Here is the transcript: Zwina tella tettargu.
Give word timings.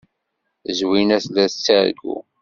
Zwina 0.77 1.17
tella 1.23 1.45
tettargu. 1.53 2.17